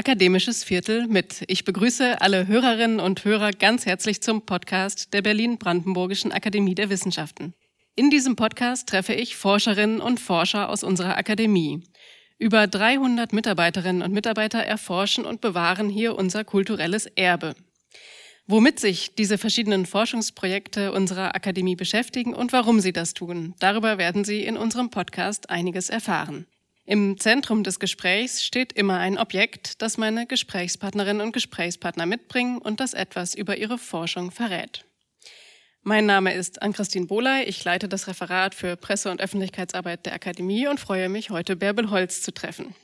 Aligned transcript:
Akademisches 0.00 0.64
Viertel 0.64 1.08
mit. 1.08 1.44
Ich 1.46 1.66
begrüße 1.66 2.22
alle 2.22 2.46
Hörerinnen 2.46 3.00
und 3.00 3.22
Hörer 3.26 3.50
ganz 3.50 3.84
herzlich 3.84 4.22
zum 4.22 4.46
Podcast 4.46 5.12
der 5.12 5.20
Berlin-Brandenburgischen 5.20 6.32
Akademie 6.32 6.74
der 6.74 6.88
Wissenschaften. 6.88 7.52
In 7.96 8.08
diesem 8.08 8.34
Podcast 8.34 8.88
treffe 8.88 9.12
ich 9.12 9.36
Forscherinnen 9.36 10.00
und 10.00 10.18
Forscher 10.18 10.70
aus 10.70 10.84
unserer 10.84 11.18
Akademie. 11.18 11.84
Über 12.38 12.66
300 12.66 13.34
Mitarbeiterinnen 13.34 14.00
und 14.00 14.14
Mitarbeiter 14.14 14.60
erforschen 14.60 15.26
und 15.26 15.42
bewahren 15.42 15.90
hier 15.90 16.16
unser 16.16 16.44
kulturelles 16.44 17.04
Erbe. 17.04 17.54
Womit 18.46 18.80
sich 18.80 19.14
diese 19.16 19.36
verschiedenen 19.36 19.84
Forschungsprojekte 19.84 20.92
unserer 20.92 21.34
Akademie 21.34 21.76
beschäftigen 21.76 22.32
und 22.32 22.54
warum 22.54 22.80
sie 22.80 22.94
das 22.94 23.12
tun, 23.12 23.54
darüber 23.58 23.98
werden 23.98 24.24
Sie 24.24 24.44
in 24.46 24.56
unserem 24.56 24.88
Podcast 24.88 25.50
einiges 25.50 25.90
erfahren. 25.90 26.46
Im 26.84 27.18
Zentrum 27.18 27.62
des 27.62 27.78
Gesprächs 27.78 28.42
steht 28.42 28.72
immer 28.72 28.98
ein 28.98 29.18
Objekt, 29.18 29.80
das 29.82 29.98
meine 29.98 30.26
Gesprächspartnerinnen 30.26 31.24
und 31.24 31.32
Gesprächspartner 31.32 32.06
mitbringen 32.06 32.58
und 32.58 32.80
das 32.80 32.94
etwas 32.94 33.34
über 33.34 33.56
ihre 33.56 33.78
Forschung 33.78 34.30
verrät. 34.30 34.84
Mein 35.82 36.04
Name 36.04 36.34
ist 36.34 36.60
Ann-Christine 36.60 37.06
Bohley. 37.06 37.44
Ich 37.44 37.64
leite 37.64 37.88
das 37.88 38.06
Referat 38.06 38.54
für 38.54 38.76
Presse- 38.76 39.10
und 39.10 39.20
Öffentlichkeitsarbeit 39.20 40.04
der 40.04 40.14
Akademie 40.14 40.66
und 40.66 40.78
freue 40.78 41.08
mich, 41.08 41.30
heute 41.30 41.56
Bärbel 41.56 41.90
Holz 41.90 42.22
zu 42.22 42.32
treffen. 42.32 42.74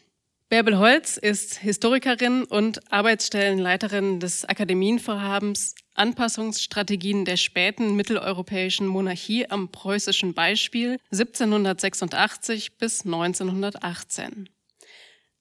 Bärbel 0.49 0.79
Holz 0.79 1.17
ist 1.17 1.59
Historikerin 1.59 2.45
und 2.45 2.93
Arbeitsstellenleiterin 2.93 4.21
des 4.21 4.45
Akademienvorhabens 4.45 5.75
Anpassungsstrategien 5.97 7.25
der 7.25 7.37
späten 7.37 7.97
mitteleuropäischen 7.97 8.87
Monarchie 8.87 9.49
am 9.49 9.71
preußischen 9.71 10.35
Beispiel 10.35 10.99
1786 11.11 12.77
bis 12.79 13.05
1918. 13.05 14.49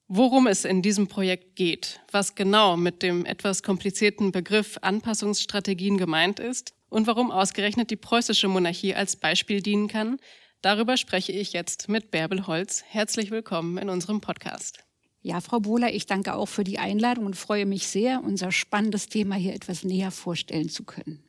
Worum 0.08 0.46
es 0.46 0.66
in 0.66 0.82
diesem 0.82 1.08
Projekt 1.08 1.56
geht, 1.56 2.00
was 2.12 2.36
genau 2.36 2.78
mit 2.78 3.02
dem 3.02 3.26
etwas 3.26 3.64
komplizierten 3.64 4.32
Begriff 4.32 4.78
Anpassungsstrategien 4.82 5.98
gemeint 5.98 6.40
ist 6.40 6.74
und 6.90 7.08
warum 7.08 7.32
ausgerechnet 7.32 7.90
die 7.90 7.96
preußische 7.96 8.48
Monarchie 8.48 8.94
als 8.94 9.16
Beispiel 9.16 9.62
dienen 9.62 9.88
kann, 9.88 10.18
darüber 10.62 10.96
spreche 10.96 11.32
ich 11.32 11.54
jetzt 11.54 11.90
mit 11.90 12.12
Bärbel 12.12 12.46
Holz. 12.46 12.84
Herzlich 12.88 13.32
willkommen 13.32 13.80
in 13.80 13.90
unserem 13.90 14.22
Podcast. 14.22 14.85
Ja, 15.26 15.42
Frau 15.42 15.60
Bohler, 15.60 15.92
ich 15.92 16.06
danke 16.06 16.36
auch 16.36 16.46
für 16.46 16.64
die 16.64 16.78
Einladung 16.78 17.26
und 17.26 17.36
freue 17.36 17.66
mich 17.66 17.88
sehr, 17.88 18.24
unser 18.24 18.52
spannendes 18.52 19.10
Thema 19.10 19.34
hier 19.34 19.56
etwas 19.56 19.84
näher 19.84 20.12
vorstellen 20.12 20.70
zu 20.70 20.84
können. 20.84 21.24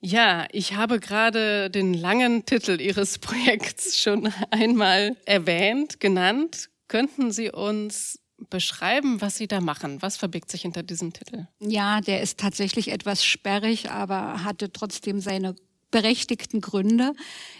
Ja, 0.00 0.46
ich 0.52 0.74
habe 0.74 1.00
gerade 1.00 1.68
den 1.68 1.94
langen 1.94 2.46
Titel 2.46 2.80
Ihres 2.80 3.18
Projekts 3.20 3.98
schon 3.98 4.32
einmal 4.52 5.16
erwähnt, 5.26 5.98
genannt. 5.98 6.70
Könnten 6.86 7.32
Sie 7.32 7.50
uns 7.50 8.20
beschreiben, 8.50 9.20
was 9.20 9.36
Sie 9.36 9.48
da 9.48 9.60
machen? 9.60 10.00
Was 10.00 10.16
verbirgt 10.16 10.52
sich 10.52 10.62
hinter 10.62 10.84
diesem 10.84 11.12
Titel? 11.12 11.48
Ja, 11.58 12.00
der 12.02 12.20
ist 12.22 12.38
tatsächlich 12.38 12.92
etwas 12.92 13.24
sperrig, 13.24 13.90
aber 13.90 14.44
hatte 14.44 14.72
trotzdem 14.72 15.18
seine 15.18 15.56
berechtigten 15.94 16.60
Gründe. 16.60 17.12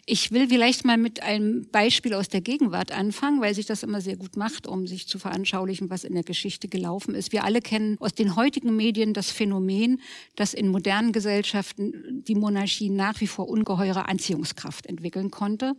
Ich 0.06 0.32
will 0.32 0.48
vielleicht 0.48 0.84
mal 0.84 0.96
mit 0.98 1.22
einem 1.22 1.68
Beispiel 1.70 2.14
aus 2.14 2.28
der 2.28 2.40
Gegenwart 2.40 2.90
anfangen, 2.90 3.40
weil 3.40 3.54
sich 3.54 3.64
das 3.64 3.84
immer 3.84 4.00
sehr 4.00 4.16
gut 4.16 4.36
macht, 4.36 4.66
um 4.66 4.88
sich 4.88 5.06
zu 5.06 5.20
veranschaulichen, 5.20 5.88
was 5.88 6.02
in 6.02 6.14
der 6.14 6.24
Geschichte 6.24 6.66
gelaufen 6.66 7.14
ist. 7.14 7.30
Wir 7.30 7.44
alle 7.44 7.60
kennen 7.60 7.96
aus 8.00 8.12
den 8.12 8.34
heutigen 8.34 8.74
Medien 8.74 9.14
das 9.14 9.30
Phänomen, 9.30 10.00
dass 10.34 10.52
in 10.52 10.66
modernen 10.66 11.12
Gesellschaften 11.12 12.24
die 12.26 12.34
Monarchie 12.34 12.90
nach 12.90 13.20
wie 13.20 13.28
vor 13.28 13.48
ungeheure 13.48 14.08
Anziehungskraft 14.08 14.86
entwickeln 14.86 15.30
konnte. 15.30 15.76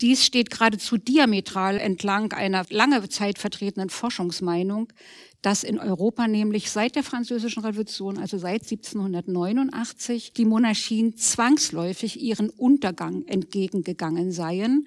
Dies 0.00 0.24
steht 0.24 0.50
geradezu 0.50 0.98
diametral 0.98 1.78
entlang 1.78 2.32
einer 2.32 2.66
lange 2.68 3.08
Zeit 3.08 3.38
vertretenen 3.38 3.88
Forschungsmeinung, 3.88 4.92
dass 5.40 5.64
in 5.64 5.78
Europa 5.78 6.28
nämlich 6.28 6.70
seit 6.70 6.96
der 6.96 7.02
Französischen 7.02 7.62
Revolution, 7.62 8.18
also 8.18 8.36
seit 8.36 8.62
1789, 8.62 10.32
die 10.34 10.44
Monarchien 10.44 11.16
zwangsläufig 11.16 12.20
ihren 12.20 12.50
Untergang 12.50 13.24
entgegengegangen 13.26 14.32
seien 14.32 14.86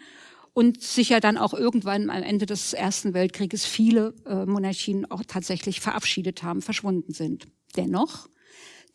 und 0.54 0.82
sich 0.82 1.10
ja 1.10 1.20
dann 1.20 1.38
auch 1.38 1.54
irgendwann 1.54 2.10
am 2.10 2.22
Ende 2.22 2.46
des 2.46 2.74
Ersten 2.74 3.14
Weltkrieges 3.14 3.66
viele 3.66 4.14
äh, 4.26 4.46
Monarchien 4.46 5.10
auch 5.10 5.24
tatsächlich 5.26 5.80
verabschiedet 5.80 6.44
haben, 6.44 6.62
verschwunden 6.62 7.14
sind. 7.14 7.48
Dennoch 7.76 8.28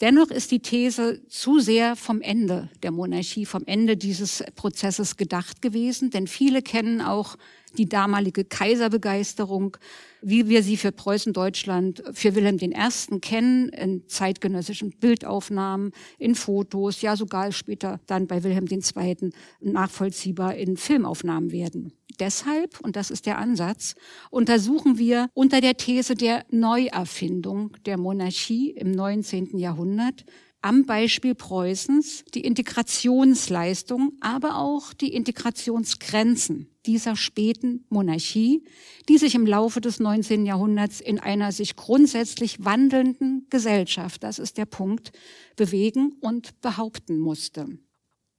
Dennoch 0.01 0.31
ist 0.31 0.51
die 0.51 0.61
These 0.61 1.27
zu 1.29 1.61
sehr 1.61 1.95
vom 1.95 2.21
Ende 2.21 2.69
der 2.83 2.91
Monarchie, 2.91 3.47
vom 3.47 3.63
Ende 3.67 3.97
dieses 3.97 4.43
Prozesses 4.57 5.17
gedacht 5.17 5.63
gewesen, 5.63 6.11
denn 6.11 6.27
viele 6.27 6.63
kennen 6.63 7.01
auch 7.01 7.37
die 7.77 7.89
damalige 7.89 8.45
Kaiserbegeisterung, 8.45 9.77
wie 10.23 10.49
wir 10.49 10.63
sie 10.63 10.77
für 10.77 10.93
Preußen 10.93 11.33
Deutschland, 11.33 12.03
für 12.13 12.35
Wilhelm 12.35 12.59
I. 12.61 13.21
kennen, 13.21 13.69
in 13.69 14.09
zeitgenössischen 14.09 14.91
Bildaufnahmen, 14.91 15.93
in 16.19 16.35
Fotos, 16.35 17.03
ja 17.03 17.17
sogar 17.17 17.53
später 17.53 18.01
dann 18.07 18.27
bei 18.27 18.43
Wilhelm 18.43 18.67
II. 18.69 19.31
nachvollziehbar 19.61 20.55
in 20.55 20.77
Filmaufnahmen 20.77 21.53
werden. 21.53 21.93
Deshalb, 22.21 22.81
und 22.81 22.97
das 22.97 23.11
ist 23.11 23.27
der 23.27 23.39
Ansatz, 23.39 23.95
untersuchen 24.31 24.99
wir 24.99 25.29
unter 25.35 25.61
der 25.61 25.77
These 25.77 26.15
der 26.15 26.45
Neuerfindung 26.51 27.77
der 27.87 27.99
Monarchie 27.99 28.71
im 28.71 28.93
19. 28.93 29.59
Jahrhundert 29.59 30.25
am 30.63 30.87
Beispiel 30.87 31.35
Preußens 31.35 32.25
die 32.33 32.41
Integrationsleistung, 32.41 34.13
aber 34.21 34.57
auch 34.57 34.95
die 34.95 35.13
Integrationsgrenzen 35.13 36.74
dieser 36.87 37.17
späten 37.17 37.85
Monarchie, 37.89 38.65
die 39.09 39.19
sich 39.19 39.35
im 39.35 39.47
Laufe 39.47 39.81
des 39.81 40.01
19. 40.01 40.47
Jahrhunderts 40.47 41.01
in 41.01 41.19
einer 41.19 41.53
sich 41.53 41.77
grundsätzlich 41.77 42.65
wandelnden 42.65 43.47
Gesellschaft, 43.51 44.23
das 44.23 44.39
ist 44.39 44.59
der 44.59 44.67
Punkt, 44.67 45.13
bewegen 45.57 46.15
und 46.21 46.61
behaupten 46.61 47.19
musste. 47.19 47.79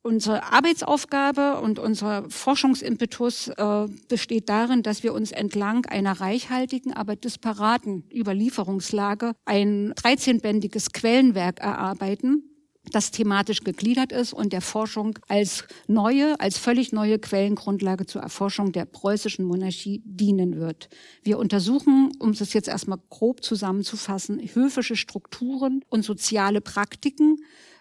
Unsere 0.06 0.44
Arbeitsaufgabe 0.53 1.59
und 1.61 1.79
unser 1.79 2.29
Forschungsimpetus 2.29 3.47
äh, 3.47 3.88
besteht 4.07 4.50
darin, 4.50 4.83
dass 4.83 5.01
wir 5.01 5.16
uns 5.16 5.31
entlang 5.31 5.88
einer 5.88 6.22
reichhaltigen, 6.22 6.94
aber 6.94 7.16
disparaten 7.16 8.03
Überlieferungslage 8.13 9.33
ein 9.45 9.94
13-bändiges 9.95 10.91
Quellenwerk 10.91 11.59
erarbeiten, 11.59 12.54
das 12.91 13.12
thematisch 13.12 13.63
gegliedert 13.63 14.12
ist 14.12 14.34
und 14.34 14.53
der 14.53 14.62
Forschung 14.62 15.18
als 15.28 15.66
neue, 15.88 16.40
als 16.40 16.57
völlig 16.57 16.91
neue 16.91 17.19
Quellengrundlage 17.19 18.06
zur 18.06 18.22
Erforschung 18.22 18.72
der 18.72 18.85
preußischen 18.85 19.46
Monarchie 19.46 20.01
dienen 20.06 20.59
wird. 20.59 20.90
Wir 21.24 21.40
untersuchen, 21.40 22.12
um 22.19 22.31
es 22.31 22.53
jetzt 22.53 22.68
erstmal 22.68 23.00
grob 23.09 23.44
zusammenzufassen, 23.44 24.40
höfische 24.53 24.95
Strukturen 24.95 25.84
und 25.90 26.03
soziale 26.03 26.62
Praktiken, 26.62 27.38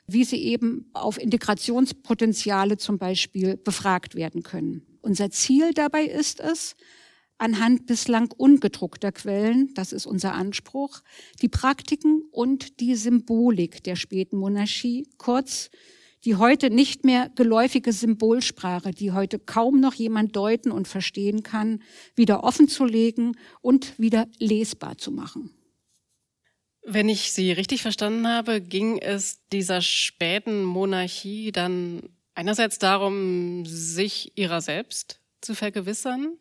wie 0.06 0.24
sie 0.24 0.42
eben 0.42 0.90
auf 0.92 1.18
Integrationspotenziale 1.18 2.76
zum 2.76 2.98
Beispiel 2.98 3.56
befragt 3.56 4.14
werden 4.14 4.42
können. 4.42 4.82
Unser 5.00 5.30
Ziel 5.30 5.72
dabei 5.74 6.04
ist 6.04 6.40
es, 6.40 6.76
anhand 7.44 7.84
bislang 7.84 8.32
ungedruckter 8.32 9.12
Quellen, 9.12 9.74
das 9.74 9.92
ist 9.92 10.06
unser 10.06 10.32
Anspruch, 10.32 11.02
die 11.42 11.48
Praktiken 11.50 12.22
und 12.32 12.80
die 12.80 12.94
Symbolik 12.96 13.84
der 13.84 13.96
späten 13.96 14.38
Monarchie, 14.38 15.06
kurz 15.18 15.70
die 16.24 16.36
heute 16.36 16.70
nicht 16.70 17.04
mehr 17.04 17.30
geläufige 17.36 17.92
Symbolsprache, 17.92 18.92
die 18.92 19.12
heute 19.12 19.38
kaum 19.38 19.78
noch 19.78 19.92
jemand 19.92 20.34
deuten 20.34 20.72
und 20.72 20.88
verstehen 20.88 21.42
kann, 21.42 21.82
wieder 22.16 22.44
offenzulegen 22.44 23.36
und 23.60 23.98
wieder 23.98 24.26
lesbar 24.38 24.96
zu 24.96 25.10
machen. 25.10 25.50
Wenn 26.82 27.10
ich 27.10 27.32
Sie 27.32 27.52
richtig 27.52 27.82
verstanden 27.82 28.26
habe, 28.26 28.62
ging 28.62 28.96
es 28.96 29.46
dieser 29.52 29.82
späten 29.82 30.64
Monarchie 30.64 31.52
dann 31.52 32.08
einerseits 32.34 32.78
darum, 32.78 33.66
sich 33.66 34.32
ihrer 34.38 34.62
selbst 34.62 35.20
zu 35.42 35.54
vergewissern, 35.54 36.38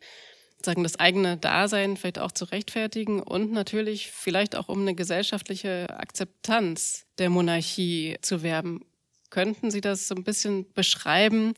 sagen 0.64 0.82
das 0.82 0.98
eigene 0.98 1.36
Dasein 1.36 1.96
vielleicht 1.96 2.18
auch 2.18 2.32
zu 2.32 2.46
rechtfertigen 2.46 3.22
und 3.22 3.52
natürlich 3.52 4.10
vielleicht 4.10 4.56
auch 4.56 4.68
um 4.68 4.80
eine 4.80 4.94
gesellschaftliche 4.94 5.88
Akzeptanz 5.90 7.06
der 7.18 7.30
Monarchie 7.30 8.16
zu 8.22 8.42
werben. 8.42 8.84
Könnten 9.30 9.70
Sie 9.70 9.80
das 9.80 10.08
so 10.08 10.14
ein 10.14 10.24
bisschen 10.24 10.72
beschreiben? 10.72 11.54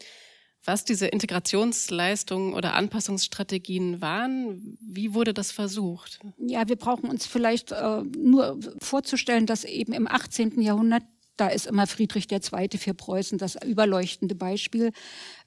was 0.67 0.85
diese 0.85 1.07
Integrationsleistungen 1.07 2.53
oder 2.53 2.75
Anpassungsstrategien 2.75 4.01
waren. 4.01 4.77
Wie 4.81 5.15
wurde 5.15 5.33
das 5.33 5.53
versucht? 5.53 6.21
Ja, 6.39 6.69
wir 6.69 6.77
brauchen 6.77 7.09
uns 7.09 7.27
vielleicht 7.27 7.73
äh, 7.73 8.03
nur 8.17 8.59
vorzustellen, 8.81 9.47
dass 9.47 9.65
eben 9.65 9.93
im 9.93 10.09
18. 10.09 10.61
Jahrhundert 10.61 11.05
Da 11.37 11.49
ist 11.49 11.67
immer 11.67 11.87
Friedrich 11.87 12.31
II. 12.31 12.79
für 12.79 12.95
Preußen 12.95 13.37
das 13.37 13.57
überleuchtende 13.63 14.35
Beispiel. 14.35 14.93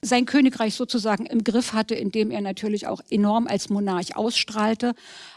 Sein 0.02 0.24
Königreich 0.24 0.74
sozusagen 0.74 1.26
im 1.26 1.42
Griff 1.42 1.72
hatte, 1.72 1.94
indem 1.94 2.30
er 2.30 2.40
natürlich 2.40 2.86
auch 2.86 3.00
enorm 3.10 3.46
als 3.48 3.70
Monarch 3.70 4.16
ausstrahlte, 4.16 4.94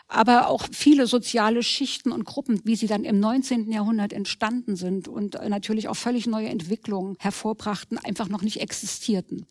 aber 0.07 0.47
auch 0.47 0.67
viele 0.71 1.07
soziale 1.07 1.63
Schichten 1.63 2.11
und 2.11 2.25
Gruppen, 2.25 2.61
wie 2.65 2.75
sie 2.75 2.88
dann 2.88 3.03
im 3.03 3.19
19. 3.19 3.71
Jahrhundert 3.71 4.13
entstanden 4.13 4.75
sind 4.75 5.07
und 5.07 5.38
natürlich 5.47 5.88
auch 5.88 5.95
völlig 5.95 6.27
neue 6.27 6.50
Entwicklungen 6.50 7.15
hervorbrachten, 7.19 7.97
einfach 7.97 8.29
noch 8.29 8.44
nicht 8.44 8.61
existierten. 8.61 9.47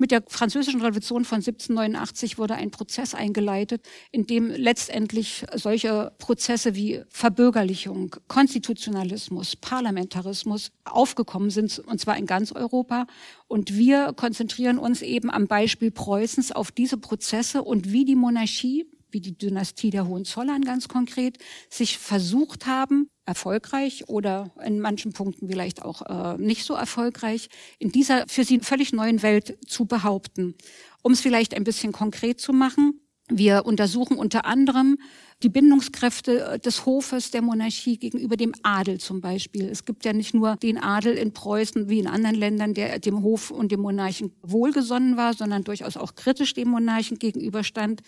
Mit 0.00 0.12
der 0.12 0.22
französischen 0.26 0.80
Revolution 0.80 1.26
von 1.26 1.36
1789 1.36 2.38
wurde 2.38 2.54
ein 2.54 2.70
Prozess 2.70 3.14
eingeleitet, 3.14 3.86
in 4.10 4.26
dem 4.26 4.48
letztendlich 4.48 5.44
solche 5.54 6.12
Prozesse 6.16 6.74
wie 6.74 7.02
Verbürgerlichung, 7.10 8.16
Konstitutionalismus, 8.26 9.56
Parlamentarismus 9.56 10.72
aufgekommen 10.84 11.50
sind, 11.50 11.80
und 11.80 12.00
zwar 12.00 12.16
in 12.16 12.24
ganz 12.24 12.50
Europa. 12.50 13.06
Und 13.46 13.76
wir 13.76 14.14
konzentrieren 14.14 14.78
uns 14.78 15.02
eben 15.02 15.30
am 15.30 15.46
Beispiel 15.46 15.90
Preußens 15.90 16.50
auf 16.50 16.72
diese 16.72 16.96
Prozesse 16.96 17.62
und 17.62 17.92
wie 17.92 18.06
die 18.06 18.16
Monarchie 18.16 18.86
wie 19.12 19.20
die 19.20 19.36
Dynastie 19.36 19.90
der 19.90 20.06
Hohenzollern 20.06 20.62
ganz 20.62 20.88
konkret, 20.88 21.38
sich 21.68 21.98
versucht 21.98 22.66
haben, 22.66 23.08
erfolgreich 23.26 24.08
oder 24.08 24.52
in 24.64 24.80
manchen 24.80 25.12
Punkten 25.12 25.48
vielleicht 25.48 25.82
auch 25.82 26.02
äh, 26.02 26.38
nicht 26.38 26.64
so 26.64 26.74
erfolgreich, 26.74 27.48
in 27.78 27.92
dieser 27.92 28.26
für 28.26 28.44
sie 28.44 28.60
völlig 28.60 28.92
neuen 28.92 29.22
Welt 29.22 29.58
zu 29.66 29.86
behaupten. 29.86 30.54
Um 31.02 31.12
es 31.12 31.20
vielleicht 31.20 31.54
ein 31.54 31.64
bisschen 31.64 31.92
konkret 31.92 32.40
zu 32.40 32.52
machen, 32.52 33.00
wir 33.30 33.64
untersuchen 33.64 34.16
unter 34.16 34.44
anderem 34.44 34.98
die 35.42 35.48
Bindungskräfte 35.48 36.44
äh, 36.44 36.58
des 36.58 36.84
Hofes 36.84 37.30
der 37.30 37.42
Monarchie 37.42 37.96
gegenüber 37.96 38.36
dem 38.36 38.52
Adel 38.62 38.98
zum 38.98 39.20
Beispiel. 39.20 39.68
Es 39.68 39.84
gibt 39.84 40.04
ja 40.04 40.12
nicht 40.12 40.34
nur 40.34 40.56
den 40.56 40.78
Adel 40.78 41.14
in 41.14 41.32
Preußen 41.32 41.88
wie 41.88 42.00
in 42.00 42.06
anderen 42.06 42.36
Ländern, 42.36 42.74
der 42.74 42.98
dem 42.98 43.22
Hof 43.22 43.50
und 43.50 43.72
dem 43.72 43.80
Monarchen 43.80 44.32
wohlgesonnen 44.42 45.16
war, 45.16 45.34
sondern 45.34 45.64
durchaus 45.64 45.96
auch 45.96 46.14
kritisch 46.14 46.54
dem 46.54 46.68
Monarchen 46.68 47.18
gegenüberstand 47.18 48.02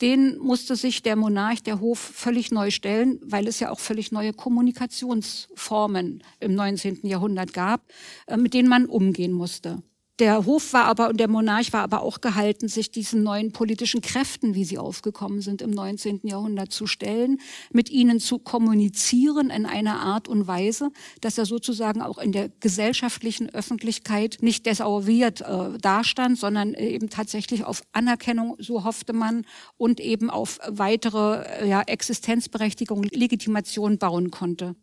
den 0.00 0.38
musste 0.38 0.76
sich 0.76 1.02
der 1.02 1.16
Monarch, 1.16 1.62
der 1.62 1.80
Hof 1.80 1.98
völlig 1.98 2.50
neu 2.50 2.70
stellen, 2.70 3.18
weil 3.22 3.48
es 3.48 3.60
ja 3.60 3.70
auch 3.70 3.80
völlig 3.80 4.12
neue 4.12 4.32
Kommunikationsformen 4.32 6.22
im 6.40 6.54
19. 6.54 7.06
Jahrhundert 7.06 7.52
gab, 7.52 7.82
äh, 8.26 8.36
mit 8.36 8.54
denen 8.54 8.68
man 8.68 8.86
umgehen 8.86 9.32
musste. 9.32 9.82
Der 10.18 10.46
Hof 10.46 10.72
war 10.72 10.84
aber 10.84 11.10
und 11.10 11.20
der 11.20 11.28
Monarch 11.28 11.74
war 11.74 11.82
aber 11.82 12.00
auch 12.00 12.22
gehalten, 12.22 12.68
sich 12.68 12.90
diesen 12.90 13.22
neuen 13.22 13.52
politischen 13.52 14.00
Kräften, 14.00 14.54
wie 14.54 14.64
sie 14.64 14.78
aufgekommen 14.78 15.42
sind 15.42 15.60
im 15.60 15.70
19. 15.70 16.20
Jahrhundert, 16.22 16.72
zu 16.72 16.86
stellen, 16.86 17.38
mit 17.70 17.90
ihnen 17.90 18.18
zu 18.18 18.38
kommunizieren 18.38 19.50
in 19.50 19.66
einer 19.66 20.00
Art 20.00 20.26
und 20.26 20.46
Weise, 20.46 20.90
dass 21.20 21.36
er 21.36 21.44
sozusagen 21.44 22.00
auch 22.00 22.16
in 22.16 22.32
der 22.32 22.48
gesellschaftlichen 22.60 23.50
Öffentlichkeit 23.50 24.38
nicht 24.40 24.64
desavouiert 24.64 25.42
äh, 25.42 25.76
dastand, 25.82 26.38
sondern 26.38 26.72
eben 26.72 27.10
tatsächlich 27.10 27.64
auf 27.64 27.82
Anerkennung, 27.92 28.56
so 28.58 28.84
hoffte 28.84 29.12
man, 29.12 29.44
und 29.76 30.00
eben 30.00 30.30
auf 30.30 30.58
weitere 30.66 31.68
ja, 31.68 31.82
Existenzberechtigung, 31.82 33.02
Legitimation 33.02 33.98
bauen 33.98 34.30
konnte. 34.30 34.76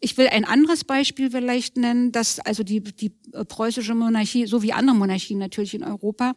Ich 0.00 0.18
will 0.18 0.28
ein 0.28 0.44
anderes 0.44 0.84
Beispiel 0.84 1.30
vielleicht 1.30 1.76
nennen, 1.76 2.12
dass 2.12 2.38
also 2.38 2.62
die, 2.62 2.80
die 2.82 3.10
preußische 3.48 3.94
Monarchie, 3.94 4.46
so 4.46 4.62
wie 4.62 4.72
andere 4.72 4.96
Monarchien 4.96 5.38
natürlich 5.38 5.74
in 5.74 5.84
Europa, 5.84 6.34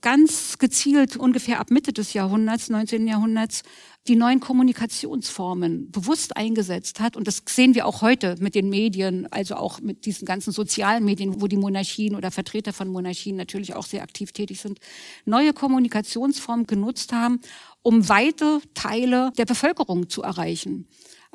ganz 0.00 0.58
gezielt 0.58 1.16
ungefähr 1.16 1.58
ab 1.58 1.70
Mitte 1.70 1.92
des 1.92 2.12
Jahrhunderts, 2.12 2.68
19. 2.68 3.06
Jahrhunderts, 3.06 3.62
die 4.06 4.14
neuen 4.14 4.40
Kommunikationsformen 4.40 5.90
bewusst 5.90 6.36
eingesetzt 6.36 7.00
hat. 7.00 7.16
Und 7.16 7.26
das 7.26 7.42
sehen 7.48 7.74
wir 7.74 7.86
auch 7.86 8.02
heute 8.02 8.36
mit 8.38 8.54
den 8.54 8.68
Medien, 8.68 9.26
also 9.32 9.56
auch 9.56 9.80
mit 9.80 10.06
diesen 10.06 10.24
ganzen 10.24 10.52
sozialen 10.52 11.04
Medien, 11.04 11.40
wo 11.40 11.48
die 11.48 11.56
Monarchien 11.56 12.14
oder 12.14 12.30
Vertreter 12.30 12.72
von 12.72 12.88
Monarchien 12.88 13.36
natürlich 13.36 13.74
auch 13.74 13.86
sehr 13.86 14.02
aktiv 14.02 14.32
tätig 14.32 14.60
sind, 14.60 14.78
neue 15.24 15.52
Kommunikationsformen 15.52 16.66
genutzt 16.66 17.12
haben, 17.12 17.40
um 17.82 18.08
weite 18.08 18.60
Teile 18.74 19.32
der 19.38 19.44
Bevölkerung 19.44 20.08
zu 20.08 20.22
erreichen. 20.22 20.86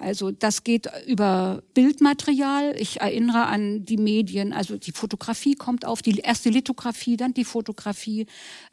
Also 0.01 0.31
das 0.31 0.63
geht 0.63 0.89
über 1.07 1.61
Bildmaterial. 1.73 2.75
Ich 2.77 3.01
erinnere 3.01 3.45
an 3.45 3.85
die 3.85 3.97
Medien, 3.97 4.51
also 4.51 4.77
die 4.77 4.91
Fotografie 4.91 5.55
kommt 5.55 5.85
auf, 5.85 6.01
die 6.01 6.17
erste 6.17 6.49
Lithografie, 6.49 7.17
dann 7.17 7.33
die 7.33 7.45
Fotografie. 7.45 8.25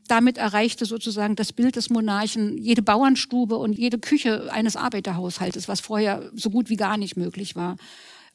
Damit 0.08 0.38
erreichte 0.38 0.86
sozusagen 0.86 1.36
das 1.36 1.52
Bild 1.52 1.76
des 1.76 1.90
Monarchen 1.90 2.56
jede 2.58 2.82
Bauernstube 2.82 3.56
und 3.56 3.78
jede 3.78 3.98
Küche 3.98 4.52
eines 4.52 4.76
Arbeiterhaushaltes, 4.76 5.68
was 5.68 5.80
vorher 5.80 6.30
so 6.34 6.50
gut 6.50 6.70
wie 6.70 6.76
gar 6.76 6.96
nicht 6.96 7.16
möglich 7.16 7.54
war. 7.54 7.76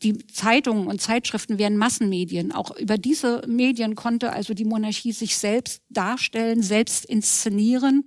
Die 0.04 0.18
Zeitungen 0.28 0.88
und 0.88 1.02
Zeitschriften 1.02 1.58
wären 1.58 1.78
Massenmedien. 1.78 2.52
Auch 2.52 2.76
über 2.78 2.98
diese 2.98 3.42
Medien 3.48 3.96
konnte 3.96 4.34
also 4.34 4.54
die 4.54 4.66
Monarchie 4.66 5.14
sich 5.14 5.38
selbst 5.38 5.82
darstellen, 5.90 6.62
selbst 6.62 7.06
inszenieren. 7.06 8.04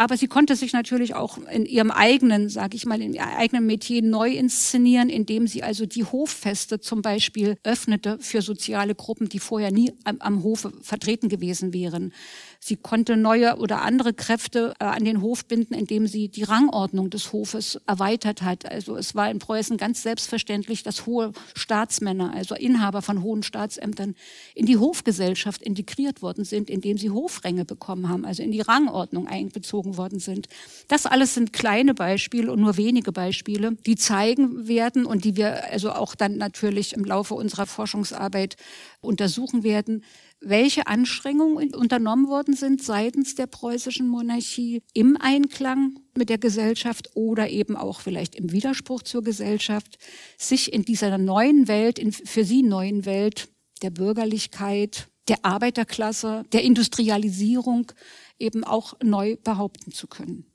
Aber 0.00 0.16
sie 0.16 0.28
konnte 0.28 0.56
sich 0.56 0.72
natürlich 0.72 1.14
auch 1.14 1.36
in 1.52 1.66
ihrem 1.66 1.90
eigenen, 1.90 2.48
sage 2.48 2.74
ich 2.74 2.86
mal, 2.86 3.02
in 3.02 3.12
ihrem 3.12 3.28
eigenen 3.36 3.66
Metier 3.66 4.00
neu 4.00 4.30
inszenieren, 4.30 5.10
indem 5.10 5.46
sie 5.46 5.62
also 5.62 5.84
die 5.84 6.06
Hoffeste 6.06 6.80
zum 6.80 7.02
Beispiel 7.02 7.58
öffnete 7.64 8.16
für 8.18 8.40
soziale 8.40 8.94
Gruppen, 8.94 9.28
die 9.28 9.40
vorher 9.40 9.70
nie 9.70 9.92
am, 10.04 10.16
am 10.20 10.42
Hofe 10.42 10.72
vertreten 10.80 11.28
gewesen 11.28 11.74
wären. 11.74 12.14
Sie 12.62 12.76
konnte 12.76 13.16
neue 13.16 13.56
oder 13.56 13.80
andere 13.80 14.12
Kräfte 14.12 14.74
äh, 14.78 14.84
an 14.84 15.06
den 15.06 15.22
Hof 15.22 15.46
binden, 15.46 15.72
indem 15.72 16.06
sie 16.06 16.28
die 16.28 16.42
Rangordnung 16.42 17.08
des 17.08 17.32
Hofes 17.32 17.80
erweitert 17.86 18.42
hat. 18.42 18.70
Also 18.70 18.96
es 18.96 19.14
war 19.14 19.30
in 19.30 19.38
Preußen 19.38 19.78
ganz 19.78 20.02
selbstverständlich, 20.02 20.82
dass 20.82 21.06
hohe 21.06 21.32
Staatsmänner, 21.54 22.34
also 22.34 22.54
Inhaber 22.54 23.00
von 23.00 23.22
hohen 23.22 23.42
Staatsämtern, 23.42 24.14
in 24.54 24.66
die 24.66 24.76
Hofgesellschaft 24.76 25.62
integriert 25.62 26.20
worden 26.20 26.44
sind, 26.44 26.68
indem 26.68 26.98
sie 26.98 27.08
Hofränge 27.08 27.64
bekommen 27.64 28.10
haben, 28.10 28.26
also 28.26 28.42
in 28.42 28.52
die 28.52 28.60
Rangordnung 28.60 29.26
einbezogen 29.26 29.96
worden 29.96 30.20
sind. 30.20 30.48
Das 30.86 31.06
alles 31.06 31.32
sind 31.32 31.54
kleine 31.54 31.94
Beispiele 31.94 32.52
und 32.52 32.60
nur 32.60 32.76
wenige 32.76 33.10
Beispiele, 33.10 33.72
die 33.86 33.96
zeigen 33.96 34.68
werden 34.68 35.06
und 35.06 35.24
die 35.24 35.34
wir 35.34 35.64
also 35.70 35.92
auch 35.92 36.14
dann 36.14 36.36
natürlich 36.36 36.92
im 36.92 37.06
Laufe 37.06 37.32
unserer 37.34 37.64
Forschungsarbeit 37.64 38.56
untersuchen 39.00 39.62
werden, 39.62 40.04
welche 40.40 40.86
Anstrengungen 40.86 41.74
unternommen 41.74 42.28
worden 42.28 42.54
sind 42.54 42.82
seitens 42.82 43.34
der 43.34 43.46
preußischen 43.46 44.08
Monarchie 44.08 44.82
im 44.94 45.16
Einklang 45.20 45.98
mit 46.16 46.30
der 46.30 46.38
Gesellschaft 46.38 47.10
oder 47.14 47.50
eben 47.50 47.76
auch 47.76 48.00
vielleicht 48.00 48.34
im 48.34 48.50
Widerspruch 48.50 49.02
zur 49.02 49.22
Gesellschaft, 49.22 49.98
sich 50.38 50.72
in 50.72 50.82
dieser 50.82 51.18
neuen 51.18 51.68
Welt, 51.68 51.98
in 51.98 52.12
für 52.12 52.44
sie 52.44 52.62
neuen 52.62 53.04
Welt 53.04 53.48
der 53.82 53.90
Bürgerlichkeit, 53.90 55.08
der 55.28 55.44
Arbeiterklasse, 55.44 56.44
der 56.52 56.62
Industrialisierung 56.62 57.92
eben 58.38 58.64
auch 58.64 58.94
neu 59.02 59.36
behaupten 59.36 59.92
zu 59.92 60.06
können. 60.06 60.46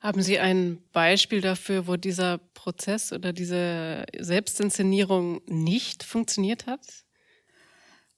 Haben 0.00 0.20
Sie 0.20 0.40
ein 0.40 0.82
Beispiel 0.92 1.40
dafür, 1.40 1.86
wo 1.86 1.94
dieser 1.94 2.38
Prozess 2.38 3.12
oder 3.12 3.32
diese 3.32 4.04
Selbstinszenierung 4.18 5.42
nicht 5.46 6.02
funktioniert 6.02 6.66
hat? 6.66 6.80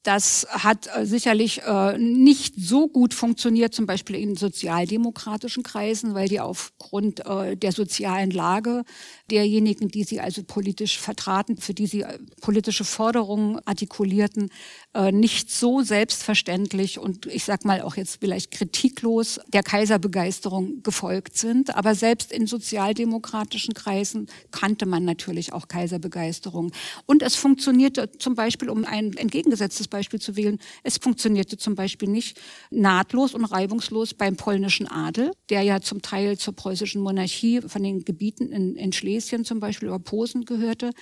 Das 0.04 0.46
hat 0.50 0.86
äh, 0.94 1.06
sicherlich 1.06 1.62
äh, 1.62 1.96
nicht 1.96 2.56
so 2.58 2.88
gut 2.88 3.14
funktioniert, 3.14 3.74
zum 3.74 3.86
Beispiel 3.86 4.16
in 4.16 4.36
sozialdemokratischen 4.36 5.62
Kreisen, 5.62 6.14
weil 6.14 6.28
die 6.28 6.40
aufgrund 6.40 7.24
äh, 7.24 7.56
der 7.56 7.72
sozialen 7.72 8.30
Lage 8.30 8.84
derjenigen, 9.30 9.88
die 9.88 10.04
sie 10.04 10.20
also 10.20 10.44
politisch 10.44 10.98
vertraten, 10.98 11.56
für 11.56 11.72
die 11.72 11.86
sie 11.86 12.04
politische 12.42 12.84
Forderungen 12.84 13.58
artikulierten, 13.64 14.50
äh, 14.94 15.10
nicht 15.10 15.50
so 15.50 15.82
selbstverständlich 15.82 17.00
und 17.00 17.26
ich 17.26 17.44
sag 17.44 17.64
mal 17.64 17.82
auch 17.82 17.96
jetzt 17.96 18.20
vielleicht 18.20 18.52
kritiklos 18.52 19.40
der 19.48 19.64
Kaiserbegeisterung 19.64 20.84
gefolgt 20.84 21.36
sind. 21.36 21.74
Aber 21.74 21.96
selbst 21.96 22.30
in 22.30 22.46
sozialdemokratischen 22.46 23.74
Kreisen 23.74 24.28
kannte 24.52 24.86
man 24.86 25.04
natürlich 25.04 25.52
auch 25.52 25.66
Kaiserbegeisterung. 25.66 26.70
Und 27.06 27.22
es 27.22 27.34
funktionierte 27.34 28.12
zum 28.18 28.36
Beispiel, 28.36 28.70
um 28.70 28.84
ein 28.84 29.16
entgegengesetztes 29.16 29.88
Beispiel 29.88 30.20
zu 30.20 30.36
wählen, 30.36 30.60
es 30.84 30.98
funktionierte 30.98 31.56
zum 31.56 31.74
Beispiel 31.74 32.08
nicht 32.08 32.40
nahtlos 32.70 33.34
und 33.34 33.44
reibungslos 33.44 34.14
beim 34.14 34.36
polnischen 34.36 34.86
Adel, 34.86 35.32
der 35.50 35.62
ja 35.62 35.80
zum 35.80 36.02
Teil 36.02 36.38
zur 36.38 36.54
preußischen 36.54 37.02
Monarchie 37.02 37.62
von 37.62 37.82
den 37.82 38.04
Gebieten 38.04 38.52
in, 38.52 38.76
in 38.76 38.92
Schlesien 38.92 39.44
zum 39.44 39.58
Beispiel 39.58 39.88
über 39.88 39.98
Posen 39.98 40.44
gehörte, 40.44 40.92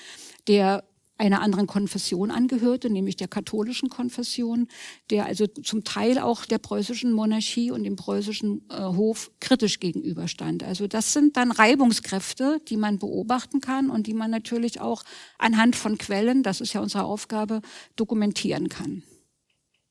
der 0.49 0.83
einer 1.19 1.41
anderen 1.41 1.67
Konfession 1.67 2.31
angehörte, 2.31 2.91
nämlich 2.91 3.17
der 3.17 3.29
katholischen 3.29 3.89
Konfession, 3.89 4.69
der 5.11 5.27
also 5.27 5.47
zum 5.47 5.85
Teil 5.85 6.19
auch 6.19 6.45
der 6.45 6.59
preußischen 6.59 7.13
Monarchie 7.13 7.71
und 7.71 7.85
dem 7.85 7.97
preußischen 7.97 8.63
äh, 8.71 8.83
Hof 8.83 9.31
kritisch 9.41 9.79
gegenüberstand. 9.79 10.63
Also 10.63 10.87
das 10.87 11.13
sind 11.13 11.37
dann 11.37 11.53
Reibungskräfte, 11.53 12.61
die 12.69 12.77
man 12.77 12.99
beobachten 12.99 13.61
kann 13.61 13.91
und 13.91 14.07
die 14.07 14.15
man 14.15 14.31
natürlich 14.31 14.81
auch 14.81 15.05
anhand 15.39 15.77
von 15.77 15.99
Quellen, 15.99 16.43
das 16.43 16.61
ist 16.61 16.73
ja 16.73 16.81
unsere 16.81 17.05
Aufgabe, 17.05 17.61
dokumentieren 17.97 18.69
kann. 18.69 19.03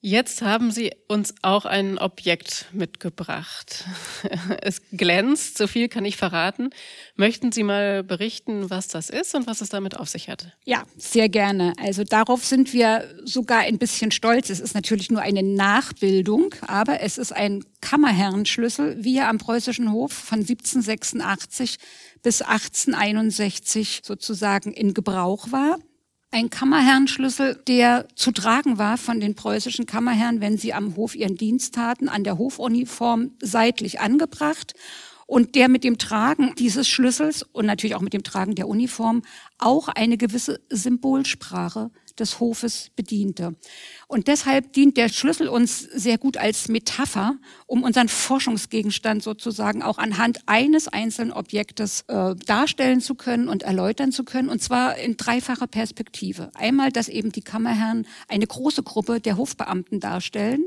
Jetzt 0.04 0.42
haben 0.42 0.72
Sie 0.72 0.92
uns 1.08 1.36
auch 1.44 1.66
ein 1.66 2.00
Objekt 2.00 2.66
mitgebracht. 2.74 3.86
Es 4.62 4.82
glänzt, 4.92 5.60
so 5.60 5.68
viel 5.68 5.90
kann 5.90 6.06
ich 6.06 6.18
verraten. 6.18 6.72
Möchten 7.16 7.52
Sie 7.52 7.62
mal 7.62 8.04
berichten, 8.04 8.72
was 8.72 8.88
das 8.88 9.12
ist 9.12 9.36
und 9.36 9.46
was 9.46 9.62
es 9.62 9.70
damit 9.70 9.98
auf 9.98 10.10
sich 10.10 10.28
hat? 10.28 10.58
Ja, 10.66 10.84
sehr 10.98 11.30
gerne. 11.30 11.74
Also 11.80 12.04
darauf 12.04 12.44
sind 12.44 12.74
wir 12.74 13.08
sogar 13.26 13.60
ein 13.60 13.78
bisschen 13.78 14.10
stolz. 14.10 14.50
Es 14.50 14.60
ist 14.60 14.74
natürlich 14.74 15.12
nur 15.12 15.22
eine 15.22 15.44
Nachbildung, 15.44 16.56
aber 16.66 17.02
es 17.02 17.20
ist 17.20 17.32
ein 17.32 17.64
Kammerherrenschlüssel, 17.82 19.04
wie 19.04 19.18
er 19.18 19.30
am 19.30 19.38
preußischen 19.38 19.92
Hof 19.92 20.14
von 20.14 20.40
1786 20.40 21.78
bis 22.24 22.42
1861 22.42 24.02
sozusagen 24.04 24.74
in 24.74 24.96
Gebrauch 24.96 25.52
war 25.52 25.78
ein 26.32 26.50
Kammerherrenschlüssel, 26.50 27.62
der 27.68 28.08
zu 28.16 28.32
tragen 28.32 28.78
war 28.78 28.98
von 28.98 29.20
den 29.20 29.36
preußischen 29.36 29.86
Kammerherren, 29.86 30.40
wenn 30.40 30.58
sie 30.58 30.74
am 30.74 30.96
Hof 30.96 31.14
ihren 31.14 31.36
Dienst 31.36 31.76
taten, 31.76 32.08
an 32.08 32.24
der 32.24 32.38
Hofuniform 32.38 33.32
seitlich 33.42 34.00
angebracht 34.00 34.74
und 35.28 35.56
der 35.56 35.68
mit 35.68 35.84
dem 35.84 35.98
Tragen 35.98 36.56
dieses 36.58 36.88
Schlüssels 36.88 37.44
und 37.44 37.66
natürlich 37.66 37.96
auch 37.96 38.02
mit 38.02 38.14
dem 38.14 38.24
Tragen 38.24 38.56
der 38.56 38.70
Uniform 38.70 39.24
auch 39.58 39.90
eine 39.90 40.18
gewisse 40.18 40.62
Symbolsprache 40.70 41.92
des 42.20 42.40
Hofes 42.40 42.92
bediente. 42.96 43.56
Und 44.08 44.28
deshalb 44.28 44.74
dient 44.74 44.98
der 44.98 45.10
Schlüssel 45.10 45.48
uns 45.48 45.80
sehr 45.80 46.18
gut 46.18 46.38
als 46.38 46.68
Metapher, 46.68 47.36
um 47.68 47.84
unseren 47.84 48.10
Forschungsgegenstand 48.10 49.24
sozusagen 49.24 49.84
auch 49.84 49.98
anhand 49.98 50.40
eines 50.48 50.88
einzelnen 50.88 51.32
Objektes 51.32 52.06
äh, 52.08 52.36
darstellen 52.36 53.02
zu 53.02 53.16
können 53.16 53.48
und 53.48 53.64
erläutern 53.64 54.12
zu 54.12 54.24
können, 54.24 54.50
und 54.50 54.62
zwar 54.62 54.98
in 54.98 55.18
dreifacher 55.18 55.68
Perspektive. 55.68 56.52
Einmal, 56.56 56.92
dass 56.92 57.08
eben 57.08 57.32
die 57.32 57.42
Kammerherren 57.42 58.08
eine 58.28 58.48
große 58.48 58.84
Gruppe 58.84 59.20
der 59.20 59.38
Hofbeamten 59.38 60.00
darstellen, 60.00 60.66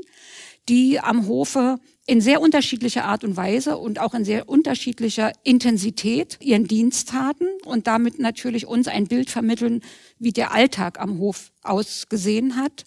die 0.67 0.99
am 0.99 1.27
Hofe 1.27 1.79
in 2.07 2.21
sehr 2.21 2.39
unterschiedlicher 2.39 3.05
Art 3.05 3.23
und 3.23 3.35
Weise 3.35 3.77
und 3.77 3.99
auch 3.99 4.13
in 4.13 4.25
sehr 4.25 4.47
unterschiedlicher 4.47 5.31
Intensität 5.43 6.37
ihren 6.39 6.67
Dienst 6.67 7.09
taten 7.09 7.47
und 7.65 7.87
damit 7.87 8.19
natürlich 8.19 8.67
uns 8.67 8.87
ein 8.87 9.07
Bild 9.07 9.29
vermitteln, 9.29 9.81
wie 10.19 10.31
der 10.31 10.51
Alltag 10.51 10.99
am 10.99 11.17
Hof 11.17 11.51
ausgesehen 11.63 12.57
hat. 12.57 12.83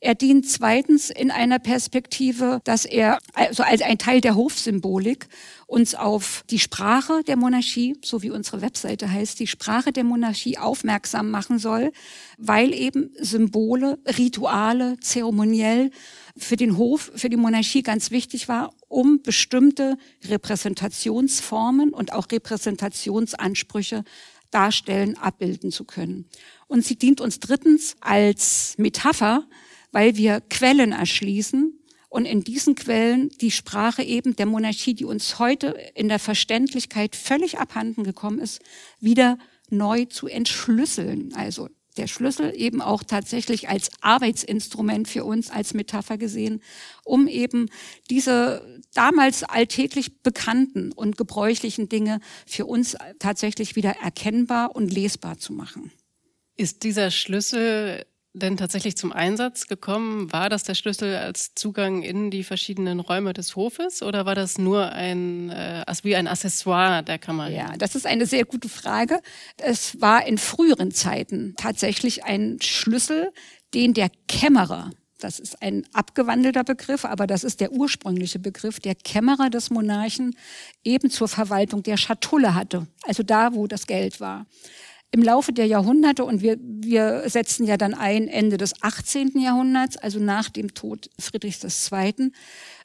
Er 0.00 0.14
dient 0.14 0.46
zweitens 0.46 1.08
in 1.08 1.30
einer 1.30 1.58
Perspektive, 1.58 2.60
dass 2.64 2.84
er 2.84 3.18
also 3.32 3.62
als 3.62 3.80
ein 3.80 3.96
Teil 3.96 4.20
der 4.20 4.34
Hofsymbolik 4.34 5.26
uns 5.66 5.94
auf 5.94 6.44
die 6.50 6.58
Sprache 6.58 7.22
der 7.26 7.36
Monarchie, 7.36 7.96
so 8.04 8.22
wie 8.22 8.30
unsere 8.30 8.60
Webseite 8.60 9.10
heißt, 9.10 9.40
die 9.40 9.46
Sprache 9.46 9.92
der 9.92 10.04
Monarchie 10.04 10.58
aufmerksam 10.58 11.30
machen 11.30 11.58
soll, 11.58 11.92
weil 12.36 12.74
eben 12.74 13.10
Symbole, 13.18 13.98
Rituale, 14.18 15.00
zeremoniell 15.00 15.90
für 16.36 16.56
den 16.56 16.76
Hof, 16.76 17.10
für 17.14 17.30
die 17.30 17.38
Monarchie 17.38 17.82
ganz 17.82 18.10
wichtig 18.10 18.48
war, 18.48 18.74
um 18.88 19.22
bestimmte 19.22 19.96
Repräsentationsformen 20.28 21.94
und 21.94 22.12
auch 22.12 22.26
Repräsentationsansprüche 22.30 24.04
darstellen, 24.50 25.16
abbilden 25.16 25.72
zu 25.72 25.84
können. 25.84 26.28
Und 26.66 26.84
sie 26.84 26.96
dient 26.96 27.22
uns 27.22 27.40
drittens 27.40 27.96
als 28.00 28.74
Metapher, 28.76 29.46
weil 29.96 30.18
wir 30.18 30.42
Quellen 30.42 30.92
erschließen 30.92 31.72
und 32.10 32.26
in 32.26 32.44
diesen 32.44 32.74
Quellen 32.74 33.30
die 33.40 33.50
Sprache 33.50 34.02
eben 34.02 34.36
der 34.36 34.44
Monarchie, 34.44 34.92
die 34.92 35.06
uns 35.06 35.38
heute 35.38 35.68
in 35.94 36.08
der 36.08 36.18
Verständlichkeit 36.18 37.16
völlig 37.16 37.56
abhanden 37.56 38.04
gekommen 38.04 38.38
ist, 38.38 38.60
wieder 39.00 39.38
neu 39.70 40.04
zu 40.04 40.26
entschlüsseln. 40.26 41.32
Also 41.34 41.70
der 41.96 42.08
Schlüssel 42.08 42.52
eben 42.54 42.82
auch 42.82 43.04
tatsächlich 43.04 43.70
als 43.70 43.88
Arbeitsinstrument 44.02 45.08
für 45.08 45.24
uns, 45.24 45.48
als 45.48 45.72
Metapher 45.72 46.18
gesehen, 46.18 46.60
um 47.02 47.26
eben 47.26 47.70
diese 48.10 48.82
damals 48.92 49.44
alltäglich 49.44 50.20
bekannten 50.22 50.92
und 50.92 51.16
gebräuchlichen 51.16 51.88
Dinge 51.88 52.20
für 52.44 52.66
uns 52.66 52.98
tatsächlich 53.18 53.76
wieder 53.76 53.96
erkennbar 54.02 54.76
und 54.76 54.92
lesbar 54.92 55.38
zu 55.38 55.54
machen. 55.54 55.90
Ist 56.54 56.82
dieser 56.82 57.10
Schlüssel 57.10 58.04
denn 58.36 58.56
tatsächlich 58.56 58.96
zum 58.96 59.12
Einsatz 59.12 59.66
gekommen? 59.66 60.32
War 60.32 60.48
das 60.48 60.62
der 60.62 60.74
Schlüssel 60.74 61.16
als 61.16 61.54
Zugang 61.54 62.02
in 62.02 62.30
die 62.30 62.44
verschiedenen 62.44 63.00
Räume 63.00 63.32
des 63.32 63.56
Hofes 63.56 64.02
oder 64.02 64.26
war 64.26 64.34
das 64.34 64.58
nur 64.58 64.92
ein, 64.92 65.50
äh, 65.50 65.84
wie 66.02 66.16
ein 66.16 66.28
Accessoire 66.28 67.02
der 67.02 67.18
Kammer? 67.18 67.48
Ja, 67.48 67.76
das 67.78 67.94
ist 67.94 68.06
eine 68.06 68.26
sehr 68.26 68.44
gute 68.44 68.68
Frage. 68.68 69.20
Es 69.56 70.00
war 70.00 70.26
in 70.26 70.38
früheren 70.38 70.92
Zeiten 70.92 71.54
tatsächlich 71.56 72.24
ein 72.24 72.58
Schlüssel, 72.60 73.32
den 73.74 73.94
der 73.94 74.10
Kämmerer 74.28 74.90
das 75.18 75.38
ist 75.38 75.62
ein 75.62 75.86
abgewandelter 75.94 76.62
Begriff, 76.62 77.06
aber 77.06 77.26
das 77.26 77.42
ist 77.42 77.60
der 77.60 77.72
ursprüngliche 77.72 78.38
Begriff, 78.38 78.80
der 78.80 78.94
Kämmerer 78.94 79.48
des 79.48 79.70
Monarchen 79.70 80.36
eben 80.84 81.10
zur 81.10 81.26
Verwaltung 81.28 81.82
der 81.82 81.96
Schatulle 81.96 82.54
hatte, 82.54 82.86
also 83.06 83.22
da, 83.22 83.54
wo 83.54 83.66
das 83.66 83.86
Geld 83.86 84.20
war 84.20 84.46
im 85.16 85.22
Laufe 85.22 85.54
der 85.54 85.64
Jahrhunderte, 85.64 86.26
und 86.26 86.42
wir, 86.42 86.58
wir 86.60 87.22
setzen 87.26 87.66
ja 87.66 87.78
dann 87.78 87.94
ein 87.94 88.28
Ende 88.28 88.58
des 88.58 88.74
18. 88.82 89.38
Jahrhunderts, 89.38 89.96
also 89.96 90.20
nach 90.20 90.50
dem 90.50 90.74
Tod 90.74 91.08
Friedrichs 91.18 91.64
II., 91.90 92.32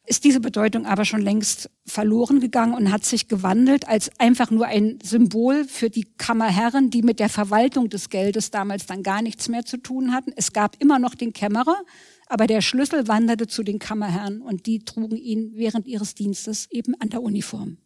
ist 0.07 0.23
diese 0.23 0.39
Bedeutung 0.39 0.85
aber 0.85 1.03
schon 1.03 1.21
längst 1.21 1.69
verloren 1.85 2.39
gegangen 2.39 2.73
und 2.73 2.89
hat 2.89 3.03
sich 3.03 3.27
gewandelt 3.27 3.88
als 3.89 4.09
einfach 4.17 4.50
nur 4.50 4.65
ein 4.65 4.97
Symbol 5.03 5.65
für 5.65 5.89
die 5.89 6.07
Kammerherren, 6.17 6.89
die 6.89 7.01
mit 7.01 7.19
der 7.19 7.27
Verwaltung 7.27 7.89
des 7.89 8.09
Geldes 8.09 8.50
damals 8.50 8.85
dann 8.85 9.03
gar 9.03 9.21
nichts 9.21 9.50
mehr 9.50 9.65
zu 9.65 9.75
tun 9.75 10.13
hatten. 10.13 10.31
Es 10.38 10.53
gab 10.53 10.81
immer 10.81 11.00
noch 11.00 11.15
den 11.15 11.33
Kämmerer, 11.33 11.81
aber 12.27 12.47
der 12.47 12.61
Schlüssel 12.61 13.09
wanderte 13.09 13.47
zu 13.47 13.61
den 13.61 13.77
Kammerherren 13.77 14.41
und 14.41 14.67
die 14.67 14.85
trugen 14.85 15.17
ihn 15.17 15.51
während 15.55 15.85
ihres 15.85 16.15
Dienstes 16.15 16.67
eben 16.71 16.95
an 17.01 17.09
der 17.09 17.21
Uniform. 17.21 17.77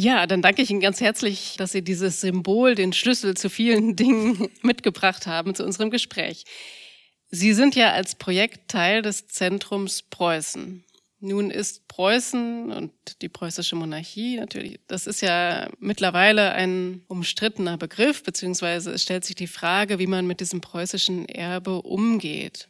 Ja, 0.00 0.28
dann 0.28 0.42
danke 0.42 0.62
ich 0.62 0.70
Ihnen 0.70 0.78
ganz 0.78 1.00
herzlich, 1.00 1.56
dass 1.58 1.72
Sie 1.72 1.82
dieses 1.82 2.20
Symbol, 2.20 2.76
den 2.76 2.92
Schlüssel 2.92 3.36
zu 3.36 3.50
vielen 3.50 3.96
Dingen 3.96 4.48
mitgebracht 4.62 5.26
haben 5.26 5.56
zu 5.56 5.64
unserem 5.64 5.90
Gespräch. 5.90 6.44
Sie 7.30 7.52
sind 7.52 7.74
ja 7.74 7.90
als 7.90 8.14
Projekt 8.14 8.70
Teil 8.70 9.02
des 9.02 9.26
Zentrums 9.26 10.02
Preußen. 10.02 10.84
Nun 11.18 11.50
ist 11.50 11.88
Preußen 11.88 12.70
und 12.70 12.92
die 13.22 13.28
preußische 13.28 13.74
Monarchie 13.74 14.36
natürlich, 14.36 14.78
das 14.86 15.08
ist 15.08 15.20
ja 15.20 15.68
mittlerweile 15.80 16.52
ein 16.52 17.02
umstrittener 17.08 17.76
Begriff, 17.76 18.22
beziehungsweise 18.22 18.92
es 18.92 19.02
stellt 19.02 19.24
sich 19.24 19.34
die 19.34 19.48
Frage, 19.48 19.98
wie 19.98 20.06
man 20.06 20.28
mit 20.28 20.38
diesem 20.38 20.60
preußischen 20.60 21.28
Erbe 21.28 21.82
umgeht. 21.82 22.68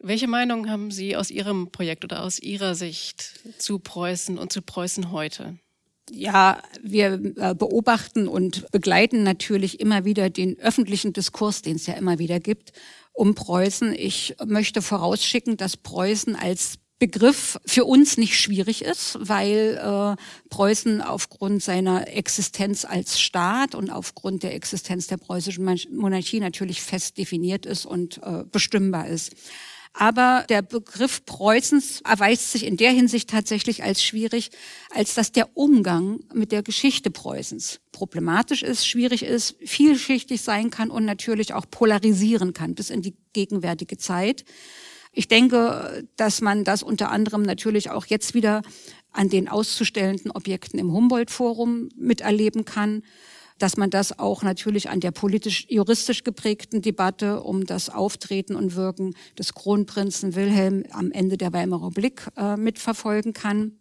Welche 0.00 0.28
Meinung 0.28 0.70
haben 0.70 0.90
Sie 0.90 1.14
aus 1.14 1.30
Ihrem 1.30 1.70
Projekt 1.70 2.04
oder 2.04 2.22
aus 2.22 2.38
Ihrer 2.38 2.74
Sicht 2.74 3.38
zu 3.58 3.80
Preußen 3.80 4.38
und 4.38 4.50
zu 4.50 4.62
Preußen 4.62 5.10
heute? 5.10 5.58
Ja, 6.10 6.62
wir 6.82 7.14
äh, 7.36 7.54
beobachten 7.54 8.28
und 8.28 8.70
begleiten 8.70 9.22
natürlich 9.22 9.80
immer 9.80 10.04
wieder 10.04 10.28
den 10.28 10.58
öffentlichen 10.58 11.12
Diskurs, 11.12 11.62
den 11.62 11.76
es 11.76 11.86
ja 11.86 11.94
immer 11.94 12.18
wieder 12.18 12.40
gibt, 12.40 12.72
um 13.12 13.34
Preußen. 13.34 13.94
Ich 13.94 14.36
möchte 14.44 14.82
vorausschicken, 14.82 15.56
dass 15.56 15.78
Preußen 15.78 16.36
als 16.36 16.78
Begriff 16.98 17.58
für 17.66 17.84
uns 17.84 18.16
nicht 18.18 18.38
schwierig 18.38 18.84
ist, 18.84 19.18
weil 19.20 19.78
äh, 19.82 20.22
Preußen 20.48 21.00
aufgrund 21.02 21.62
seiner 21.62 22.08
Existenz 22.08 22.84
als 22.84 23.20
Staat 23.20 23.74
und 23.74 23.90
aufgrund 23.90 24.42
der 24.42 24.54
Existenz 24.54 25.06
der 25.08 25.16
preußischen 25.16 25.64
Monarchie 25.90 26.40
natürlich 26.40 26.82
fest 26.82 27.18
definiert 27.18 27.66
ist 27.66 27.84
und 27.84 28.20
äh, 28.22 28.44
bestimmbar 28.44 29.08
ist. 29.08 29.34
Aber 29.96 30.44
der 30.48 30.62
Begriff 30.62 31.24
Preußens 31.24 32.00
erweist 32.00 32.50
sich 32.50 32.66
in 32.66 32.76
der 32.76 32.90
Hinsicht 32.90 33.30
tatsächlich 33.30 33.84
als 33.84 34.02
schwierig, 34.02 34.50
als 34.90 35.14
dass 35.14 35.30
der 35.30 35.56
Umgang 35.56 36.18
mit 36.34 36.50
der 36.50 36.64
Geschichte 36.64 37.12
Preußens 37.12 37.80
problematisch 37.92 38.64
ist, 38.64 38.88
schwierig 38.88 39.22
ist, 39.22 39.54
vielschichtig 39.64 40.42
sein 40.42 40.70
kann 40.70 40.90
und 40.90 41.04
natürlich 41.04 41.54
auch 41.54 41.64
polarisieren 41.70 42.52
kann 42.52 42.74
bis 42.74 42.90
in 42.90 43.02
die 43.02 43.14
gegenwärtige 43.32 43.96
Zeit. 43.96 44.44
Ich 45.12 45.28
denke, 45.28 46.04
dass 46.16 46.40
man 46.40 46.64
das 46.64 46.82
unter 46.82 47.12
anderem 47.12 47.42
natürlich 47.42 47.90
auch 47.90 48.06
jetzt 48.06 48.34
wieder 48.34 48.62
an 49.12 49.28
den 49.28 49.48
auszustellenden 49.48 50.32
Objekten 50.32 50.80
im 50.80 50.92
Humboldt-Forum 50.92 51.88
miterleben 51.94 52.64
kann 52.64 53.04
dass 53.64 53.78
man 53.78 53.88
das 53.88 54.18
auch 54.18 54.42
natürlich 54.42 54.90
an 54.90 55.00
der 55.00 55.10
politisch-juristisch 55.10 56.22
geprägten 56.22 56.82
Debatte 56.82 57.40
um 57.40 57.64
das 57.64 57.88
Auftreten 57.88 58.56
und 58.56 58.76
Wirken 58.76 59.14
des 59.38 59.54
Kronprinzen 59.54 60.34
Wilhelm 60.34 60.84
am 60.90 61.10
Ende 61.10 61.38
der 61.38 61.54
Weimarer 61.54 61.86
Republik 61.86 62.28
äh, 62.36 62.58
mitverfolgen 62.58 63.32
kann. 63.32 63.78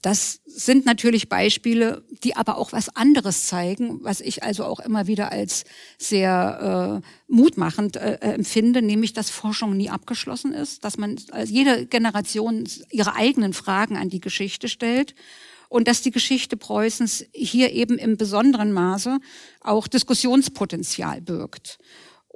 Das 0.00 0.40
sind 0.46 0.86
natürlich 0.86 1.28
Beispiele, 1.28 2.02
die 2.24 2.34
aber 2.34 2.56
auch 2.56 2.72
was 2.72 2.96
anderes 2.96 3.44
zeigen, 3.44 3.98
was 4.02 4.22
ich 4.22 4.42
also 4.42 4.64
auch 4.64 4.80
immer 4.80 5.06
wieder 5.06 5.32
als 5.32 5.64
sehr 5.98 7.02
äh, 7.04 7.06
mutmachend 7.30 7.96
äh, 7.96 8.16
empfinde, 8.22 8.80
nämlich 8.80 9.12
dass 9.12 9.28
Forschung 9.28 9.76
nie 9.76 9.90
abgeschlossen 9.90 10.54
ist, 10.54 10.82
dass 10.82 10.96
man 10.96 11.16
also 11.30 11.52
jede 11.52 11.84
Generation 11.84 12.64
ihre 12.90 13.16
eigenen 13.16 13.52
Fragen 13.52 13.98
an 13.98 14.08
die 14.08 14.20
Geschichte 14.20 14.68
stellt 14.68 15.14
und 15.68 15.88
dass 15.88 16.02
die 16.02 16.10
Geschichte 16.10 16.56
Preußens 16.56 17.24
hier 17.32 17.72
eben 17.72 17.98
im 17.98 18.16
besonderen 18.16 18.72
Maße 18.72 19.18
auch 19.60 19.86
Diskussionspotenzial 19.86 21.20
birgt. 21.20 21.78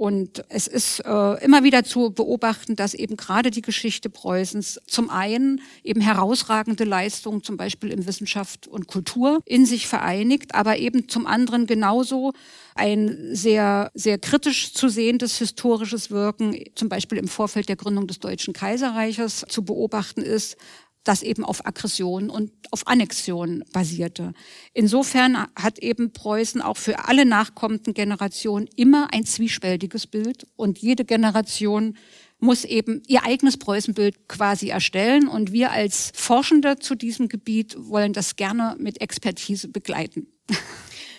Und 0.01 0.45
es 0.49 0.67
ist 0.67 1.01
äh, 1.01 1.45
immer 1.45 1.63
wieder 1.63 1.85
zu 1.85 2.11
beobachten, 2.11 2.75
dass 2.75 2.95
eben 2.95 3.19
gerade 3.19 3.51
die 3.51 3.61
Geschichte 3.61 4.09
Preußens 4.09 4.81
zum 4.87 5.11
einen 5.11 5.61
eben 5.85 6.01
herausragende 6.01 6.85
Leistungen, 6.85 7.43
zum 7.43 7.59
Beispiel 7.59 7.91
in 7.91 8.07
Wissenschaft 8.07 8.67
und 8.67 8.87
Kultur, 8.87 9.43
in 9.45 9.67
sich 9.67 9.87
vereinigt, 9.87 10.55
aber 10.55 10.79
eben 10.79 11.11
zum 11.11 11.27
anderen 11.27 11.67
genauso 11.67 12.33
ein 12.75 13.35
sehr, 13.35 13.91
sehr 13.93 14.19
kritisch 14.19 14.73
zu 14.73 14.89
sehendes 14.89 15.37
historisches 15.37 16.11
Wirken, 16.11 16.57
zum 16.77 16.89
Beispiel 16.89 17.19
im 17.19 17.29
Vorfeld 17.29 17.69
der 17.69 17.77
Gründung 17.77 18.07
des 18.07 18.21
Deutschen 18.21 18.55
Kaiserreiches 18.55 19.45
zu 19.51 19.67
beobachten 19.67 20.23
ist, 20.23 20.57
das 21.05 21.23
eben 21.23 21.45
auf 21.45 21.67
Aggression 21.67 22.31
und 22.31 22.53
auf 22.71 22.87
Annexion 22.87 23.65
basierte. 23.73 24.33
Insofern 24.75 25.47
hat 25.57 25.79
eben 25.79 26.13
Preußen 26.13 26.61
auch 26.61 26.77
für 26.77 27.07
alle 27.07 27.25
nachkommenden 27.25 27.95
Generationen 27.95 28.69
immer 28.77 29.09
ein 29.13 29.25
zwiespältiges 29.25 30.07
Bild 30.07 30.47
und 30.57 30.79
jede 30.79 31.05
Generation 31.05 31.97
muss 32.39 32.65
eben 32.65 33.03
ihr 33.07 33.25
eigenes 33.25 33.57
Preußenbild 33.59 34.29
quasi 34.29 34.69
erstellen 34.69 35.29
und 35.29 35.53
wir 35.53 35.73
als 35.73 36.11
Forschende 36.15 36.79
zu 36.79 36.95
diesem 36.95 37.29
Gebiet 37.29 37.77
wollen 37.79 38.13
das 38.13 38.37
gerne 38.37 38.77
mit 38.79 39.01
Expertise 39.01 39.69
begleiten. 39.69 40.27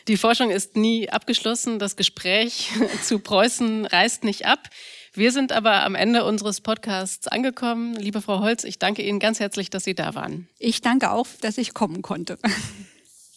Die 0.07 0.17
Forschung 0.17 0.49
ist 0.49 0.75
nie 0.75 1.09
abgeschlossen, 1.09 1.77
das 1.77 1.95
Gespräch 1.95 2.71
zu 3.03 3.19
Preußen 3.19 3.85
reißt 3.85 4.23
nicht 4.23 4.45
ab. 4.45 4.69
Wir 5.13 5.33
sind 5.33 5.51
aber 5.51 5.83
am 5.83 5.93
Ende 5.93 6.23
unseres 6.23 6.61
Podcasts 6.61 7.27
angekommen. 7.27 7.95
Liebe 7.95 8.21
Frau 8.21 8.39
Holz, 8.39 8.63
ich 8.63 8.79
danke 8.79 9.01
Ihnen 9.01 9.19
ganz 9.19 9.41
herzlich, 9.41 9.69
dass 9.69 9.83
Sie 9.83 9.93
da 9.93 10.15
waren. 10.15 10.47
Ich 10.57 10.79
danke 10.79 11.11
auch, 11.11 11.27
dass 11.41 11.57
ich 11.57 11.73
kommen 11.73 12.01
konnte. 12.01 12.37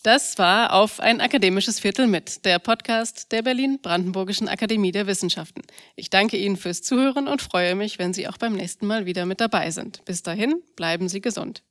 Das 0.04 0.36
war 0.36 0.74
auf 0.74 1.00
ein 1.00 1.22
akademisches 1.22 1.80
Viertel 1.80 2.06
mit, 2.06 2.44
der 2.44 2.58
Podcast 2.58 3.32
der 3.32 3.40
Berlin-Brandenburgischen 3.40 4.48
Akademie 4.48 4.92
der 4.92 5.06
Wissenschaften. 5.06 5.62
Ich 5.96 6.10
danke 6.10 6.36
Ihnen 6.36 6.58
fürs 6.58 6.82
Zuhören 6.82 7.26
und 7.26 7.40
freue 7.40 7.74
mich, 7.74 7.98
wenn 7.98 8.12
Sie 8.12 8.28
auch 8.28 8.36
beim 8.36 8.52
nächsten 8.52 8.86
Mal 8.86 9.06
wieder 9.06 9.24
mit 9.24 9.40
dabei 9.40 9.70
sind. 9.70 10.04
Bis 10.04 10.22
dahin, 10.22 10.62
bleiben 10.76 11.08
Sie 11.08 11.22
gesund. 11.22 11.62